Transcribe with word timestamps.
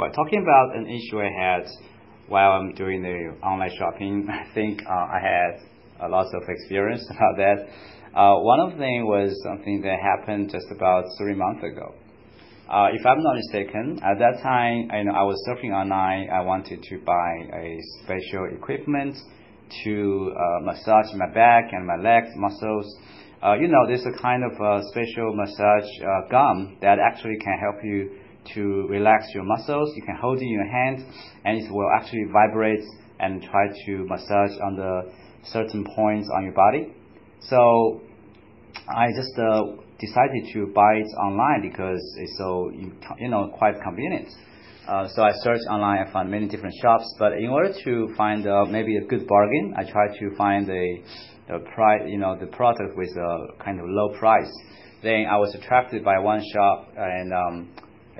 Well, 0.00 0.10
talking 0.12 0.40
about 0.40 0.74
an 0.76 0.86
issue 0.86 1.20
I 1.20 1.28
had 1.28 1.66
while 2.26 2.52
I'm 2.52 2.72
doing 2.72 3.02
the 3.02 3.36
online 3.46 3.68
shopping, 3.76 4.26
I 4.32 4.50
think 4.54 4.80
uh, 4.86 4.88
I 4.88 5.20
had 5.20 5.60
a 6.00 6.08
lot 6.08 6.24
of 6.24 6.42
experience 6.48 7.06
about 7.10 7.36
that. 7.36 8.18
Uh, 8.18 8.40
one 8.40 8.60
of 8.60 8.78
them 8.78 9.04
was 9.04 9.38
something 9.44 9.82
that 9.82 9.98
happened 10.00 10.52
just 10.52 10.64
about 10.74 11.04
three 11.18 11.34
months 11.34 11.62
ago. 11.62 11.92
Uh, 12.66 12.88
if 12.94 13.04
I'm 13.04 13.22
not 13.22 13.34
mistaken, 13.36 14.00
at 14.02 14.18
that 14.20 14.40
time, 14.42 14.88
I 14.90 15.02
know 15.02 15.12
I 15.12 15.22
was 15.22 15.36
surfing 15.46 15.76
online. 15.76 16.30
I 16.30 16.40
wanted 16.40 16.82
to 16.82 16.98
buy 17.04 17.32
a 17.52 17.78
special 18.02 18.48
equipment 18.56 19.18
to 19.84 20.32
uh, 20.32 20.64
massage 20.64 21.12
my 21.12 21.28
back 21.34 21.72
and 21.72 21.86
my 21.86 21.96
legs 22.00 22.30
muscles. 22.36 22.86
Uh, 23.44 23.52
you 23.52 23.68
know, 23.68 23.86
there's 23.86 24.06
a 24.06 24.16
kind 24.22 24.44
of 24.44 24.52
a 24.52 24.80
special 24.92 25.36
massage 25.36 25.90
uh, 26.00 26.30
gum 26.30 26.78
that 26.80 26.96
actually 26.98 27.36
can 27.36 27.58
help 27.60 27.84
you 27.84 28.16
to 28.54 28.86
relax 28.88 29.26
your 29.34 29.44
muscles. 29.44 29.92
You 29.96 30.02
can 30.02 30.16
hold 30.20 30.38
it 30.38 30.42
in 30.42 30.50
your 30.50 30.66
hand, 30.66 31.04
and 31.44 31.58
it 31.58 31.70
will 31.70 31.90
actually 31.96 32.24
vibrate 32.32 32.84
and 33.18 33.42
try 33.42 33.68
to 33.86 34.06
massage 34.08 34.58
on 34.64 34.76
the 34.76 35.12
certain 35.44 35.84
points 35.96 36.28
on 36.36 36.44
your 36.44 36.54
body. 36.54 36.94
So 37.40 38.00
I 38.88 39.08
just 39.16 39.38
uh, 39.38 39.82
decided 39.98 40.52
to 40.54 40.72
buy 40.74 40.94
it 40.94 41.10
online 41.18 41.62
because 41.62 42.00
it's 42.18 42.36
so 42.38 42.70
you 43.18 43.28
know 43.28 43.52
quite 43.56 43.80
convenient. 43.82 44.28
Uh, 44.88 45.06
so 45.08 45.22
I 45.22 45.32
searched 45.42 45.66
online. 45.70 46.06
I 46.06 46.12
found 46.12 46.30
many 46.30 46.48
different 46.48 46.74
shops, 46.82 47.04
but 47.18 47.34
in 47.34 47.48
order 47.48 47.72
to 47.84 48.14
find 48.16 48.46
uh, 48.46 48.64
maybe 48.64 48.96
a 48.96 49.04
good 49.04 49.26
bargain, 49.26 49.74
I 49.76 49.84
tried 49.84 50.18
to 50.18 50.36
find 50.36 50.68
a 50.68 51.02
the 51.50 51.58
price, 51.74 52.02
you 52.06 52.18
know, 52.18 52.36
the 52.38 52.46
product 52.46 52.96
with 52.96 53.10
a 53.16 53.62
kind 53.64 53.80
of 53.80 53.86
low 53.88 54.16
price. 54.18 54.50
Then 55.02 55.26
I 55.30 55.36
was 55.36 55.54
attracted 55.54 56.04
by 56.04 56.18
one 56.18 56.42
shop, 56.52 56.92
and 56.96 57.32
um, 57.32 57.68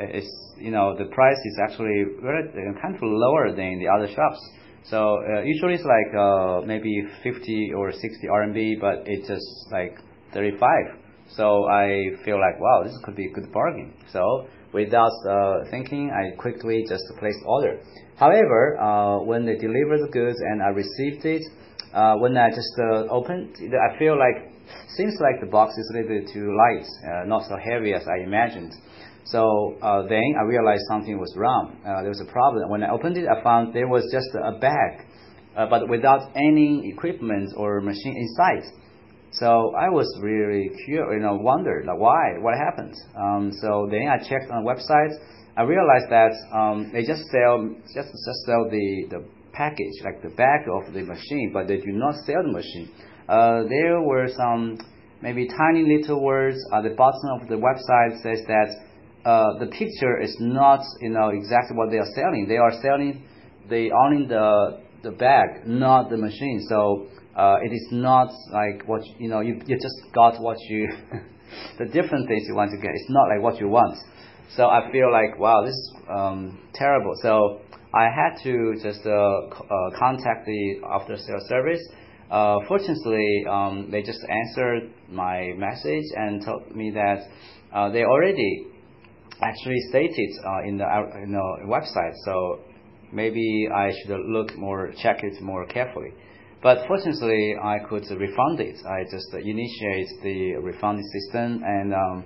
it's 0.00 0.30
you 0.58 0.70
know 0.70 0.96
the 0.96 1.06
price 1.06 1.38
is 1.44 1.58
actually 1.62 2.04
very, 2.22 2.48
kind 2.80 2.94
of 2.94 3.02
lower 3.02 3.54
than 3.54 3.78
the 3.78 3.88
other 3.88 4.08
shops. 4.08 4.40
So 4.84 5.18
uh, 5.20 5.42
usually 5.42 5.74
it's 5.74 5.84
like 5.84 6.14
uh, 6.16 6.62
maybe 6.66 7.06
50 7.22 7.72
or 7.76 7.92
60 7.92 8.08
RMB, 8.26 8.80
but 8.80 9.04
it's 9.06 9.28
just 9.28 9.44
like 9.70 9.98
35. 10.32 10.60
So 11.36 11.68
I 11.68 12.16
feel 12.24 12.40
like 12.40 12.58
wow, 12.60 12.82
this 12.84 12.96
could 13.04 13.16
be 13.16 13.26
a 13.26 13.30
good 13.32 13.52
bargain. 13.52 13.92
So 14.12 14.46
without 14.72 15.12
uh, 15.28 15.70
thinking, 15.70 16.10
I 16.10 16.36
quickly 16.36 16.84
just 16.88 17.04
placed 17.18 17.38
order. 17.46 17.80
However, 18.16 18.78
uh, 18.78 19.22
when 19.24 19.46
they 19.46 19.56
delivered 19.56 20.00
the 20.06 20.10
goods 20.12 20.38
and 20.40 20.62
I 20.62 20.68
received 20.68 21.24
it, 21.24 21.42
uh, 21.94 22.14
when 22.16 22.36
I 22.36 22.50
just 22.50 22.72
uh, 22.78 23.06
opened, 23.10 23.56
I 23.58 23.98
feel 23.98 24.18
like 24.18 24.50
seems 24.96 25.14
like 25.20 25.40
the 25.40 25.50
box 25.50 25.74
is 25.76 25.90
a 25.90 25.98
little 25.98 26.20
bit 26.20 26.30
too 26.32 26.54
light, 26.56 26.86
uh, 27.04 27.26
not 27.26 27.42
so 27.48 27.56
heavy 27.56 27.92
as 27.92 28.06
I 28.06 28.22
imagined. 28.22 28.72
So 29.24 29.76
uh, 29.82 30.02
then 30.08 30.34
I 30.38 30.42
realized 30.42 30.82
something 30.88 31.18
was 31.18 31.34
wrong. 31.36 31.76
Uh, 31.86 32.02
there 32.02 32.10
was 32.10 32.20
a 32.20 32.30
problem. 32.30 32.70
When 32.70 32.82
I 32.82 32.90
opened 32.90 33.16
it, 33.16 33.26
I 33.28 33.42
found 33.42 33.74
there 33.74 33.88
was 33.88 34.02
just 34.12 34.28
a 34.34 34.58
bag, 34.58 35.06
uh, 35.56 35.66
but 35.68 35.88
without 35.88 36.30
any 36.34 36.90
equipment 36.90 37.52
or 37.56 37.80
machine 37.80 38.16
inside. 38.16 38.70
So 39.32 39.74
I 39.78 39.88
was 39.88 40.06
really 40.20 40.70
curious, 40.84 41.06
you 41.14 41.20
know, 41.20 41.36
wondered 41.36 41.86
like 41.86 41.98
why, 41.98 42.38
what 42.40 42.54
happened. 42.58 42.94
Um, 43.14 43.52
so 43.62 43.86
then 43.90 44.08
I 44.10 44.18
checked 44.18 44.50
on 44.50 44.64
the 44.64 44.70
website. 44.70 45.14
I 45.56 45.62
realized 45.62 46.10
that 46.10 46.32
um, 46.52 46.90
they 46.92 47.04
just 47.04 47.22
sell 47.30 47.68
just 47.94 48.08
just 48.10 48.40
sell 48.46 48.68
the 48.70 49.06
the 49.10 49.24
package, 49.60 49.96
like 50.02 50.22
the 50.22 50.34
back 50.44 50.64
of 50.76 50.92
the 50.94 51.02
machine, 51.02 51.50
but 51.52 51.68
they 51.68 51.76
do 51.76 51.92
not 51.92 52.14
sell 52.24 52.42
the 52.42 52.52
machine. 52.60 52.88
Uh, 53.28 53.68
there 53.68 54.00
were 54.00 54.28
some 54.34 54.78
maybe 55.20 55.46
tiny 55.46 55.82
little 55.84 56.22
words 56.22 56.56
at 56.72 56.82
the 56.82 56.94
bottom 56.96 57.28
of 57.36 57.48
the 57.48 57.60
website 57.68 58.22
says 58.22 58.40
that 58.48 58.68
uh, 59.24 59.58
the 59.60 59.66
picture 59.66 60.18
is 60.18 60.34
not 60.40 60.80
you 61.00 61.10
know 61.10 61.28
exactly 61.28 61.76
what 61.76 61.90
they 61.90 61.98
are 61.98 62.12
selling. 62.14 62.46
They 62.48 62.56
are 62.56 62.72
selling 62.80 63.22
the 63.68 63.92
only 63.92 64.26
the 64.26 64.80
the 65.02 65.10
bag, 65.10 65.66
not 65.66 66.08
the 66.08 66.16
machine. 66.16 66.64
So 66.68 67.06
uh, 67.36 67.58
it 67.62 67.72
is 67.72 67.86
not 67.92 68.30
like 68.50 68.88
what 68.88 69.02
you 69.18 69.28
know. 69.28 69.40
You 69.40 69.60
you 69.66 69.76
just 69.76 70.00
got 70.14 70.40
what 70.40 70.56
you 70.70 70.88
the 71.78 71.84
different 71.84 72.28
things 72.28 72.44
you 72.48 72.54
want 72.54 72.70
to 72.70 72.78
get. 72.78 72.92
It's 72.94 73.10
not 73.10 73.28
like 73.28 73.42
what 73.42 73.60
you 73.60 73.68
want. 73.68 73.98
So 74.56 74.66
I 74.66 74.90
feel 74.90 75.12
like 75.12 75.38
wow, 75.38 75.62
this 75.64 75.74
is 75.74 75.92
um, 76.08 76.58
terrible. 76.74 77.14
So 77.22 77.60
I 77.94 78.04
had 78.04 78.42
to 78.42 78.74
just 78.82 79.00
uh, 79.06 79.10
uh, 79.10 79.90
contact 79.98 80.44
the 80.46 80.80
after 80.92 81.16
sales 81.16 81.46
service. 81.48 81.80
Uh, 82.30 82.58
fortunately, 82.66 83.44
um, 83.48 83.88
they 83.90 84.02
just 84.02 84.20
answered 84.28 84.90
my 85.08 85.52
message 85.56 86.04
and 86.16 86.44
told 86.44 86.74
me 86.74 86.90
that 86.90 87.26
uh, 87.72 87.90
they 87.90 88.04
already 88.04 88.66
actually 89.42 89.78
stated 89.88 90.30
uh, 90.44 90.68
in 90.68 90.78
the 90.78 90.86
in 91.22 91.32
the 91.32 91.66
website. 91.66 92.14
So 92.24 92.60
maybe 93.12 93.68
I 93.72 93.92
should 93.92 94.18
look 94.26 94.56
more, 94.56 94.92
check 95.00 95.22
it 95.22 95.40
more 95.40 95.64
carefully. 95.66 96.10
But 96.60 96.86
fortunately, 96.88 97.54
I 97.62 97.78
could 97.88 98.04
refund 98.10 98.60
it. 98.60 98.76
I 98.84 99.04
just 99.04 99.32
initiate 99.32 100.08
the 100.24 100.56
refunding 100.56 101.06
system 101.06 101.62
and. 101.64 101.94
Um, 101.94 102.24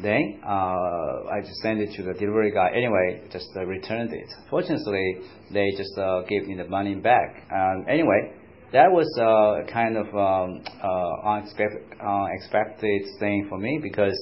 then 0.00 0.40
uh, 0.44 1.28
I 1.30 1.40
just 1.40 1.60
sent 1.62 1.80
it 1.80 1.94
to 1.96 2.02
the 2.02 2.14
delivery 2.14 2.52
guy. 2.52 2.70
Anyway, 2.74 3.22
just 3.32 3.48
uh, 3.56 3.64
returned 3.64 4.12
it. 4.12 4.28
Fortunately, 4.50 5.18
they 5.52 5.70
just 5.76 5.96
uh, 5.98 6.22
gave 6.22 6.46
me 6.46 6.56
the 6.56 6.68
money 6.68 6.94
back. 6.94 7.46
Um, 7.52 7.84
anyway, 7.88 8.32
that 8.72 8.90
was 8.90 9.06
uh, 9.20 9.70
kind 9.70 9.96
of 9.96 10.06
um, 10.14 10.62
uh, 10.82 11.28
unexpected, 11.28 11.82
unexpected 12.00 13.02
thing 13.20 13.46
for 13.48 13.58
me 13.58 13.80
because 13.82 14.18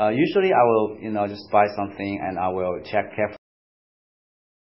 uh, 0.00 0.08
usually 0.08 0.52
I 0.52 0.62
will, 0.62 0.98
you 1.00 1.10
know, 1.10 1.26
just 1.26 1.50
buy 1.50 1.66
something 1.76 2.20
and 2.22 2.38
I 2.38 2.48
will 2.48 2.78
check 2.84 3.14
carefully 3.16 3.37